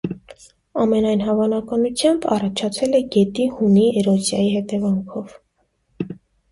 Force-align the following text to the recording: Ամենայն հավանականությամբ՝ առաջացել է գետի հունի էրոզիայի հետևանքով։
Ամենայն 0.83 1.21
հավանականությամբ՝ 1.27 2.25
առաջացել 2.37 2.99
է 3.01 3.05
գետի 3.17 3.47
հունի 3.59 3.87
էրոզիայի 4.03 4.53
հետևանքով։ 4.59 5.39